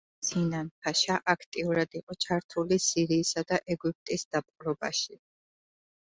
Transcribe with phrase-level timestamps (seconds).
[0.27, 5.19] სინან-ფაშა აქტიურად იყო ჩართული სირიისა და ეგვიპტის დაპყრობაში.